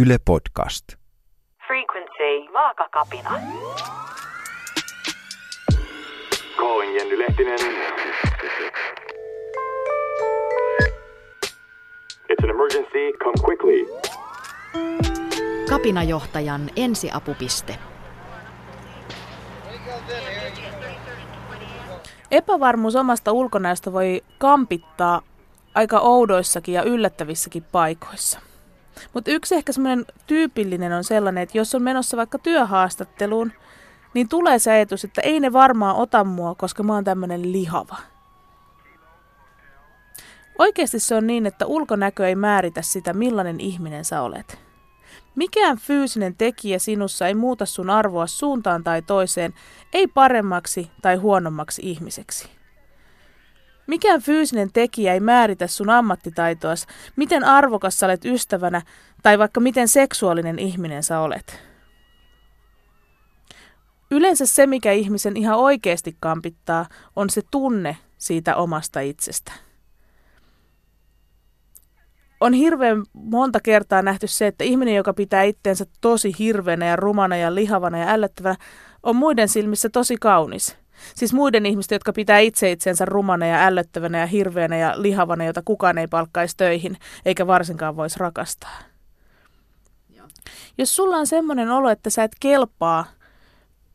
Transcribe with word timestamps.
Yle 0.00 0.18
Podcast. 0.24 0.84
Frequency, 1.66 2.52
vaakakapina. 2.52 3.30
Calling 6.56 6.94
Jenny 6.96 7.18
Lehtinen. 7.18 7.58
It's 12.30 12.44
an 12.44 12.50
emergency. 12.50 13.12
Come 13.24 13.34
quickly. 13.44 13.86
Kapinajohtajan 15.68 16.70
ensiapupiste. 16.76 17.78
Epävarmuus 22.30 22.96
omasta 22.96 23.32
ulkonäöstä 23.32 23.92
voi 23.92 24.22
kampittaa 24.38 25.22
aika 25.74 25.98
oudoissakin 26.00 26.74
ja 26.74 26.82
yllättävissäkin 26.82 27.64
paikoissa. 27.72 28.47
Mutta 29.14 29.30
yksi 29.30 29.54
ehkä 29.54 29.72
semmoinen 29.72 30.06
tyypillinen 30.26 30.92
on 30.92 31.04
sellainen, 31.04 31.42
että 31.42 31.58
jos 31.58 31.74
on 31.74 31.82
menossa 31.82 32.16
vaikka 32.16 32.38
työhaastatteluun, 32.38 33.52
niin 34.14 34.28
tulee 34.28 34.58
se 34.58 34.70
ajatus, 34.70 35.04
että 35.04 35.20
ei 35.20 35.40
ne 35.40 35.52
varmaan 35.52 35.96
ota 35.96 36.24
mua, 36.24 36.54
koska 36.54 36.82
mä 36.82 36.94
oon 36.94 37.04
tämmöinen 37.04 37.52
lihava. 37.52 37.96
Oikeasti 40.58 40.98
se 40.98 41.14
on 41.14 41.26
niin, 41.26 41.46
että 41.46 41.66
ulkonäkö 41.66 42.28
ei 42.28 42.34
määritä 42.34 42.82
sitä, 42.82 43.12
millainen 43.12 43.60
ihminen 43.60 44.04
sä 44.04 44.22
olet. 44.22 44.58
Mikään 45.34 45.78
fyysinen 45.78 46.34
tekijä 46.36 46.78
sinussa 46.78 47.26
ei 47.26 47.34
muuta 47.34 47.66
sun 47.66 47.90
arvoa 47.90 48.26
suuntaan 48.26 48.84
tai 48.84 49.02
toiseen, 49.02 49.54
ei 49.92 50.06
paremmaksi 50.06 50.90
tai 51.02 51.16
huonommaksi 51.16 51.82
ihmiseksi. 51.84 52.48
Mikään 53.88 54.22
fyysinen 54.22 54.70
tekijä 54.72 55.12
ei 55.14 55.20
määritä 55.20 55.66
sun 55.66 55.90
ammattitaitoas, 55.90 56.86
miten 57.16 57.44
arvokas 57.44 57.98
sä 57.98 58.06
olet 58.06 58.24
ystävänä 58.24 58.82
tai 59.22 59.38
vaikka 59.38 59.60
miten 59.60 59.88
seksuaalinen 59.88 60.58
ihminen 60.58 61.02
sä 61.02 61.20
olet. 61.20 61.62
Yleensä 64.10 64.46
se, 64.46 64.66
mikä 64.66 64.92
ihmisen 64.92 65.36
ihan 65.36 65.58
oikeasti 65.58 66.16
kampittaa, 66.20 66.86
on 67.16 67.30
se 67.30 67.42
tunne 67.50 67.96
siitä 68.18 68.56
omasta 68.56 69.00
itsestä. 69.00 69.52
On 72.40 72.52
hirveän 72.52 73.04
monta 73.12 73.60
kertaa 73.60 74.02
nähty 74.02 74.26
se, 74.26 74.46
että 74.46 74.64
ihminen, 74.64 74.94
joka 74.94 75.14
pitää 75.14 75.42
itteensä 75.42 75.86
tosi 76.00 76.34
hirveänä 76.38 76.86
ja 76.86 76.96
rumana 76.96 77.36
ja 77.36 77.54
lihavana 77.54 77.98
ja 77.98 78.08
ällöttävänä, 78.08 78.56
on 79.02 79.16
muiden 79.16 79.48
silmissä 79.48 79.88
tosi 79.88 80.16
kaunis. 80.16 80.76
Siis 81.14 81.32
muiden 81.32 81.66
ihmisten, 81.66 81.96
jotka 81.96 82.12
pitää 82.12 82.38
itse 82.38 82.72
itsensä 82.72 83.04
rumana 83.04 83.46
ja 83.46 83.66
ällöttävänä 83.66 84.18
ja 84.18 84.26
hirveänä 84.26 84.76
ja 84.76 85.02
lihavana, 85.02 85.44
jota 85.44 85.62
kukaan 85.64 85.98
ei 85.98 86.06
palkkaisi 86.06 86.56
töihin, 86.56 86.96
eikä 87.24 87.46
varsinkaan 87.46 87.96
voisi 87.96 88.18
rakastaa. 88.18 88.78
Jos 90.78 90.96
sulla 90.96 91.16
on 91.16 91.26
semmoinen 91.26 91.70
olo, 91.70 91.90
että 91.90 92.10
sä 92.10 92.24
et 92.24 92.36
kelpaa 92.40 93.04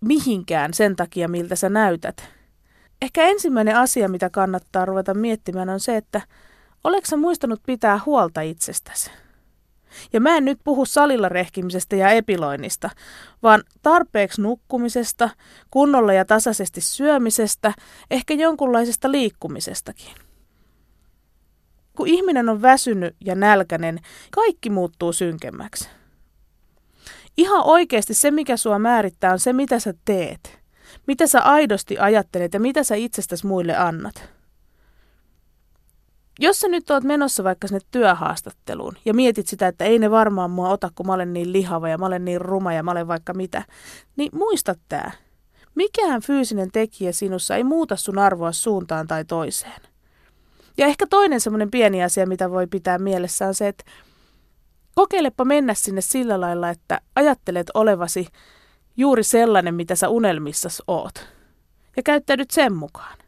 mihinkään 0.00 0.74
sen 0.74 0.96
takia, 0.96 1.28
miltä 1.28 1.56
sä 1.56 1.68
näytät, 1.68 2.28
ehkä 3.02 3.22
ensimmäinen 3.22 3.76
asia, 3.76 4.08
mitä 4.08 4.30
kannattaa 4.30 4.84
ruveta 4.84 5.14
miettimään, 5.14 5.68
on 5.68 5.80
se, 5.80 5.96
että 5.96 6.20
Oletko 6.84 7.16
muistanut 7.16 7.60
pitää 7.66 8.00
huolta 8.06 8.40
itsestäsi? 8.40 9.10
Ja 10.12 10.20
mä 10.20 10.36
en 10.36 10.44
nyt 10.44 10.58
puhu 10.64 10.86
salilla 10.86 11.28
rehkimisestä 11.28 11.96
ja 11.96 12.10
epiloinnista, 12.10 12.90
vaan 13.42 13.62
tarpeeksi 13.82 14.42
nukkumisesta, 14.42 15.30
kunnolla 15.70 16.12
ja 16.12 16.24
tasaisesti 16.24 16.80
syömisestä, 16.80 17.72
ehkä 18.10 18.34
jonkunlaisesta 18.34 19.10
liikkumisestakin. 19.12 20.14
Kun 21.96 22.08
ihminen 22.08 22.48
on 22.48 22.62
väsynyt 22.62 23.16
ja 23.24 23.34
nälkäinen, 23.34 23.98
kaikki 24.30 24.70
muuttuu 24.70 25.12
synkemmäksi. 25.12 25.88
Ihan 27.36 27.62
oikeasti 27.64 28.14
se, 28.14 28.30
mikä 28.30 28.56
sua 28.56 28.78
määrittää, 28.78 29.32
on 29.32 29.38
se, 29.38 29.52
mitä 29.52 29.78
sä 29.78 29.94
teet. 30.04 30.60
Mitä 31.06 31.26
sä 31.26 31.40
aidosti 31.40 31.98
ajattelet 31.98 32.54
ja 32.54 32.60
mitä 32.60 32.84
sä 32.84 32.94
itsestäsi 32.94 33.46
muille 33.46 33.76
annat. 33.76 34.39
Jos 36.42 36.60
sä 36.60 36.68
nyt 36.68 36.90
oot 36.90 37.04
menossa 37.04 37.44
vaikka 37.44 37.68
sinne 37.68 37.80
työhaastatteluun 37.90 38.96
ja 39.04 39.14
mietit 39.14 39.46
sitä, 39.46 39.68
että 39.68 39.84
ei 39.84 39.98
ne 39.98 40.10
varmaan 40.10 40.50
mua 40.50 40.68
ota, 40.68 40.90
kun 40.94 41.06
mä 41.06 41.12
olen 41.12 41.32
niin 41.32 41.52
lihava 41.52 41.88
ja 41.88 41.98
mä 41.98 42.06
olen 42.06 42.24
niin 42.24 42.40
ruma 42.40 42.72
ja 42.72 42.82
mä 42.82 42.90
olen 42.90 43.08
vaikka 43.08 43.34
mitä, 43.34 43.62
niin 44.16 44.30
muista 44.34 44.74
tää. 44.88 45.12
Mikään 45.74 46.22
fyysinen 46.22 46.70
tekijä 46.72 47.12
sinussa 47.12 47.56
ei 47.56 47.64
muuta 47.64 47.96
sun 47.96 48.18
arvoa 48.18 48.52
suuntaan 48.52 49.06
tai 49.06 49.24
toiseen. 49.24 49.80
Ja 50.78 50.86
ehkä 50.86 51.06
toinen 51.10 51.40
semmoinen 51.40 51.70
pieni 51.70 52.02
asia, 52.02 52.26
mitä 52.26 52.50
voi 52.50 52.66
pitää 52.66 52.98
mielessä 52.98 53.46
on 53.46 53.54
se, 53.54 53.68
että 53.68 53.84
kokeilepa 54.94 55.44
mennä 55.44 55.74
sinne 55.74 56.00
sillä 56.00 56.40
lailla, 56.40 56.70
että 56.70 57.00
ajattelet 57.16 57.70
olevasi 57.74 58.26
juuri 58.96 59.22
sellainen, 59.22 59.74
mitä 59.74 59.94
sä 59.94 60.08
unelmissas 60.08 60.82
oot. 60.86 61.26
Ja 61.96 62.02
käyttäydyt 62.02 62.50
sen 62.50 62.72
mukaan. 62.72 63.18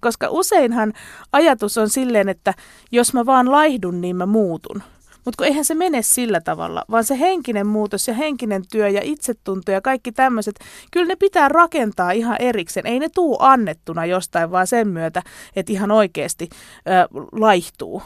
Koska 0.00 0.28
useinhan 0.30 0.92
ajatus 1.32 1.78
on 1.78 1.88
silleen, 1.88 2.28
että 2.28 2.54
jos 2.92 3.14
mä 3.14 3.26
vaan 3.26 3.52
laihdun, 3.52 4.00
niin 4.00 4.16
mä 4.16 4.26
muutun. 4.26 4.82
Mutta 5.24 5.36
kun 5.36 5.46
eihän 5.46 5.64
se 5.64 5.74
mene 5.74 6.02
sillä 6.02 6.40
tavalla, 6.40 6.84
vaan 6.90 7.04
se 7.04 7.18
henkinen 7.18 7.66
muutos 7.66 8.08
ja 8.08 8.14
henkinen 8.14 8.62
työ 8.72 8.88
ja 8.88 9.00
itsetunto 9.04 9.72
ja 9.72 9.80
kaikki 9.80 10.12
tämmöiset, 10.12 10.54
kyllä 10.90 11.06
ne 11.06 11.16
pitää 11.16 11.48
rakentaa 11.48 12.10
ihan 12.10 12.36
erikseen. 12.40 12.86
Ei 12.86 12.98
ne 12.98 13.08
tuu 13.08 13.36
annettuna 13.40 14.06
jostain 14.06 14.50
vaan 14.50 14.66
sen 14.66 14.88
myötä, 14.88 15.22
että 15.56 15.72
ihan 15.72 15.90
oikeasti 15.90 16.48
ö, 16.52 16.90
laihtuu. 17.32 18.02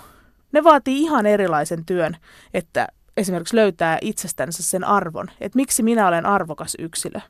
Ne 0.52 0.64
vaatii 0.64 1.02
ihan 1.02 1.26
erilaisen 1.26 1.84
työn, 1.84 2.16
että 2.54 2.88
esimerkiksi 3.16 3.56
löytää 3.56 3.98
itsestänsä 4.00 4.62
sen 4.62 4.84
arvon, 4.84 5.30
että 5.40 5.56
miksi 5.56 5.82
minä 5.82 6.08
olen 6.08 6.26
arvokas 6.26 6.74
yksilö. 6.78 7.20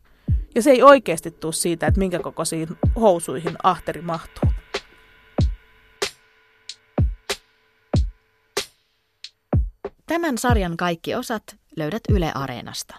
Ja 0.55 0.63
se 0.63 0.71
ei 0.71 0.83
oikeasti 0.83 1.31
tule 1.31 1.53
siitä, 1.53 1.87
että 1.87 1.99
minkä 1.99 2.19
kokoisiin 2.19 2.69
housuihin 3.01 3.57
ahteri 3.63 4.03
mahtuu. 4.03 4.51
Tämän 10.07 10.39
sarjan 10.39 10.77
kaikki 10.77 11.15
osat 11.15 11.57
löydät 11.77 12.03
Yle 12.09 12.33
Areenasta. 12.35 12.95